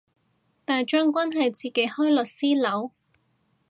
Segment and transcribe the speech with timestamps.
[0.65, 2.89] 大將軍係自己開律師樓